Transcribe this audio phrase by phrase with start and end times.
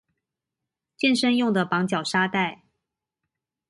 [0.97, 2.63] 健身用的綁腳沙袋